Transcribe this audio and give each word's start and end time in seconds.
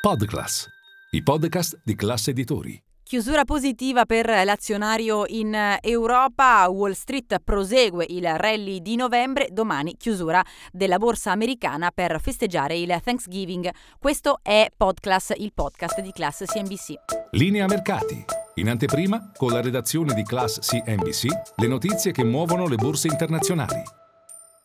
Podclass, 0.00 0.66
i 1.10 1.22
podcast 1.22 1.78
di 1.84 1.94
classe 1.94 2.30
editori. 2.30 2.82
Chiusura 3.02 3.44
positiva 3.44 4.06
per 4.06 4.26
l'azionario 4.46 5.24
in 5.26 5.54
Europa, 5.78 6.66
Wall 6.70 6.92
Street 6.92 7.38
prosegue 7.44 8.06
il 8.08 8.26
rally 8.38 8.80
di 8.80 8.96
novembre, 8.96 9.48
domani 9.50 9.98
chiusura 9.98 10.42
della 10.72 10.96
borsa 10.96 11.32
americana 11.32 11.90
per 11.90 12.18
festeggiare 12.18 12.78
il 12.78 12.98
Thanksgiving. 13.04 13.70
Questo 13.98 14.38
è 14.40 14.68
Podclass, 14.74 15.34
il 15.36 15.52
podcast 15.52 16.00
di 16.00 16.12
Class 16.12 16.44
CNBC. 16.46 16.94
Linea 17.32 17.66
mercati. 17.66 18.24
In 18.54 18.70
anteprima, 18.70 19.32
con 19.36 19.52
la 19.52 19.60
redazione 19.60 20.14
di 20.14 20.22
Class 20.22 20.60
CNBC, 20.60 21.26
le 21.56 21.66
notizie 21.66 22.10
che 22.10 22.24
muovono 22.24 22.66
le 22.66 22.76
borse 22.76 23.08
internazionali. 23.08 23.99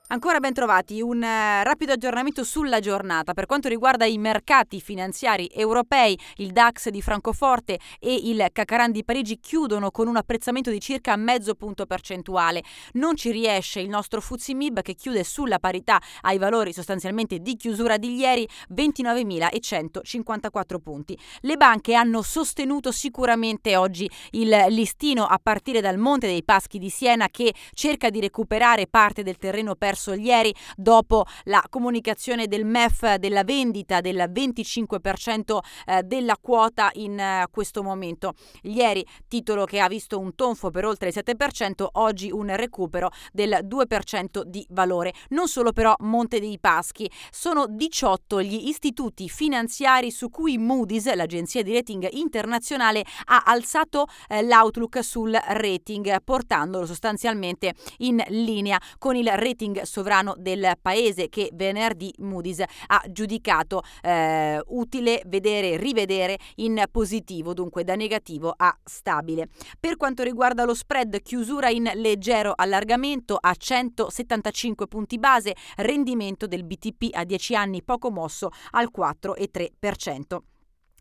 Ancora 0.07 0.39
ben 0.39 0.53
trovati, 0.53 1.01
un 1.01 1.17
uh, 1.17 1.63
rapido 1.63 1.93
aggiornamento 1.93 2.43
sulla 2.43 2.79
giornata 2.79 3.33
per 3.33 3.47
quanto 3.47 3.67
riguarda 3.67 4.05
i 4.05 4.19
mercati 4.19 4.79
finanziari 4.79 5.49
europei, 5.51 6.15
il 6.35 6.51
DAX 6.51 6.89
di 6.89 7.01
Francoforte 7.01 7.79
e 7.99 8.13
il 8.13 8.45
Cacaran 8.51 8.91
di 8.91 9.03
Parigi 9.03 9.39
chiudono 9.39 9.89
con 9.89 10.07
un 10.07 10.15
apprezzamento 10.15 10.69
di 10.69 10.79
circa 10.79 11.15
mezzo 11.15 11.55
punto 11.55 11.87
percentuale. 11.87 12.61
Non 12.93 13.15
ci 13.15 13.31
riesce 13.31 13.79
il 13.79 13.89
nostro 13.89 14.21
Fuzzi 14.21 14.53
Mib 14.53 14.83
che 14.83 14.93
chiude 14.93 15.23
sulla 15.23 15.57
parità 15.57 15.99
ai 16.21 16.37
valori 16.37 16.71
sostanzialmente 16.71 17.39
di 17.39 17.55
chiusura 17.55 17.97
di 17.97 18.15
ieri 18.15 18.47
29.154 18.75 20.77
punti. 20.83 21.17
Le 21.39 21.57
banche 21.57 21.95
hanno 21.95 22.21
sostenuto 22.21 22.91
sicuramente 22.91 23.75
oggi 23.75 24.07
il 24.33 24.65
listino 24.69 25.25
a 25.25 25.39
partire 25.41 25.81
dal 25.81 25.97
Monte 25.97 26.27
dei 26.27 26.43
Paschi 26.43 26.77
di 26.77 26.91
Siena 26.91 27.27
che 27.29 27.55
cerca 27.73 28.11
di 28.11 28.19
recuperare 28.19 28.85
parte 28.85 29.23
del 29.23 29.37
terreno 29.37 29.73
perso 29.73 29.93
perso 29.95 30.13
ieri 30.13 30.53
dopo 30.75 31.25
la 31.45 31.63
comunicazione 31.69 32.47
del 32.47 32.65
MEF 32.65 33.15
della 33.15 33.45
vendita 33.45 34.01
del 34.01 34.29
25% 34.29 35.57
eh, 35.85 36.03
della 36.03 36.37
quota 36.39 36.89
in 36.95 37.17
eh, 37.17 37.47
questo 37.49 37.81
momento. 37.81 38.33
Ieri 38.63 39.05
titolo 39.27 39.63
che 39.63 39.79
ha 39.79 39.87
visto 39.87 40.19
un 40.19 40.35
tonfo 40.35 40.69
per 40.69 40.85
oltre 40.85 41.09
il 41.09 41.15
7%, 41.15 41.85
oggi 41.93 42.29
un 42.29 42.53
recupero 42.55 43.09
del 43.31 43.59
2% 43.63 44.41
di 44.41 44.65
valore. 44.71 45.13
Non 45.29 45.47
solo 45.47 45.71
però 45.71 45.95
Monte 45.99 46.41
dei 46.41 46.59
Paschi, 46.59 47.09
sono 47.31 47.65
18 47.69 48.41
gli 48.41 48.67
istituti 48.67 49.29
finanziari 49.29 50.11
su 50.11 50.29
cui 50.29 50.57
Moody's, 50.57 51.13
l'agenzia 51.15 51.63
di 51.63 51.73
rating 51.73 52.09
internazionale, 52.11 53.05
ha 53.25 53.43
alzato 53.45 54.07
eh, 54.27 54.43
l'outlook 54.43 55.01
sul 55.01 55.31
rating, 55.31 56.21
portandolo 56.21 56.85
sostanzialmente 56.85 57.73
in 57.99 58.21
linea 58.27 58.79
con 58.97 59.15
il 59.15 59.29
rating 59.29 59.84
sovrano 59.85 60.35
del 60.37 60.73
paese 60.81 61.29
che 61.29 61.49
venerdì 61.53 62.13
Moody's 62.19 62.63
ha 62.87 63.03
giudicato 63.09 63.81
eh, 64.01 64.61
utile 64.67 65.21
vedere 65.25 65.77
rivedere 65.77 66.37
in 66.55 66.83
positivo, 66.91 67.53
dunque 67.53 67.83
da 67.83 67.95
negativo 67.95 68.53
a 68.55 68.75
stabile. 68.83 69.47
Per 69.79 69.97
quanto 69.97 70.23
riguarda 70.23 70.65
lo 70.65 70.73
spread, 70.73 71.21
chiusura 71.21 71.69
in 71.69 71.89
leggero 71.95 72.53
allargamento 72.55 73.37
a 73.39 73.53
175 73.53 74.87
punti 74.87 75.19
base, 75.19 75.55
rendimento 75.77 76.47
del 76.47 76.63
BTP 76.63 77.09
a 77.13 77.23
10 77.23 77.55
anni 77.55 77.83
poco 77.83 78.11
mosso 78.11 78.49
al 78.71 78.89
4,3%. 78.95 80.54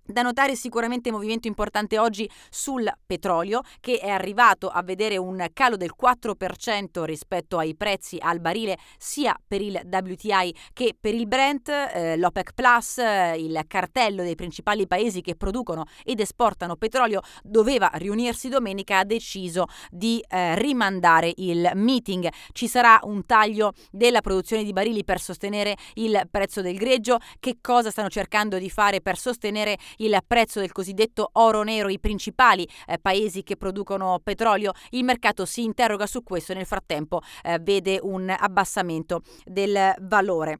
Da 0.06 0.20
notare 0.20 0.54
sicuramente 0.54 1.10
movimento 1.10 1.48
importante 1.48 1.98
oggi 1.98 2.30
sul 2.50 2.92
petrolio 3.06 3.62
che 3.80 3.98
è 3.98 4.10
arrivato 4.10 4.68
a 4.68 4.82
vedere 4.82 5.16
un 5.16 5.46
calo 5.54 5.78
del 5.78 5.94
4% 5.98 7.04
rispetto 7.04 7.56
ai 7.56 7.74
prezzi 7.74 8.18
al 8.20 8.38
barile 8.38 8.76
sia 8.98 9.34
per 9.48 9.62
il 9.62 9.80
WTI 9.82 10.54
che 10.74 10.94
per 11.00 11.14
il 11.14 11.26
Brent. 11.26 11.70
Eh, 11.70 12.18
L'OPEC 12.18 12.52
Plus, 12.52 12.98
eh, 12.98 13.36
il 13.38 13.58
cartello 13.66 14.22
dei 14.22 14.34
principali 14.34 14.86
paesi 14.86 15.22
che 15.22 15.36
producono 15.36 15.84
ed 16.02 16.20
esportano 16.20 16.76
petrolio, 16.76 17.22
doveva 17.42 17.90
riunirsi 17.94 18.50
domenica, 18.50 18.98
ha 18.98 19.04
deciso 19.04 19.68
di 19.90 20.22
eh, 20.28 20.54
rimandare 20.58 21.32
il 21.36 21.70
meeting. 21.76 22.28
Ci 22.52 22.68
sarà 22.68 22.98
un 23.04 23.24
taglio 23.24 23.72
della 23.90 24.20
produzione 24.20 24.64
di 24.64 24.72
barili 24.74 25.02
per 25.02 25.18
sostenere 25.18 25.76
il 25.94 26.28
prezzo 26.30 26.60
del 26.60 26.76
greggio. 26.76 27.16
Che 27.40 27.56
cosa 27.62 27.90
stanno 27.90 28.10
cercando 28.10 28.58
di 28.58 28.68
fare 28.68 29.00
per 29.00 29.16
sostenere 29.16 29.78
il 29.98 30.18
prezzo 30.26 30.60
del 30.60 30.72
cosiddetto 30.72 31.30
oro 31.32 31.62
nero, 31.62 31.88
i 31.88 32.00
principali 32.00 32.68
eh, 32.86 32.98
paesi 32.98 33.42
che 33.42 33.56
producono 33.56 34.20
petrolio. 34.22 34.72
Il 34.90 35.04
mercato 35.04 35.44
si 35.44 35.62
interroga 35.62 36.06
su 36.06 36.22
questo 36.22 36.52
e 36.52 36.56
nel 36.56 36.66
frattempo 36.66 37.20
eh, 37.42 37.58
vede 37.60 37.98
un 38.02 38.34
abbassamento 38.36 39.22
del 39.44 39.94
valore. 40.00 40.58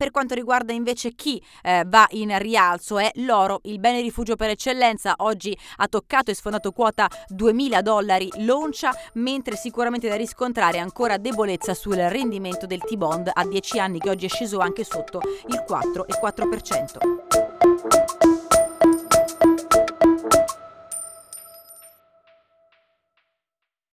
Per 0.00 0.12
quanto 0.12 0.32
riguarda 0.32 0.72
invece 0.72 1.10
chi 1.10 1.42
eh, 1.60 1.84
va 1.86 2.06
in 2.12 2.38
rialzo 2.38 2.98
è 2.98 3.10
l'oro, 3.16 3.60
il 3.64 3.78
bene 3.78 4.00
rifugio 4.00 4.34
per 4.34 4.48
eccellenza, 4.48 5.12
oggi 5.18 5.54
ha 5.76 5.88
toccato 5.88 6.30
e 6.30 6.34
sfondato 6.34 6.72
quota 6.72 7.06
2000 7.28 7.82
dollari 7.82 8.30
l'oncia, 8.38 8.94
mentre 9.16 9.56
sicuramente 9.56 10.08
da 10.08 10.16
riscontrare 10.16 10.78
ancora 10.78 11.18
debolezza 11.18 11.74
sul 11.74 11.96
rendimento 11.96 12.64
del 12.64 12.80
T-bond 12.80 13.30
a 13.30 13.44
10 13.46 13.78
anni 13.78 13.98
che 13.98 14.08
oggi 14.08 14.24
è 14.24 14.30
sceso 14.30 14.60
anche 14.60 14.84
sotto 14.84 15.20
il 15.48 15.62
4,4%. 15.68 17.19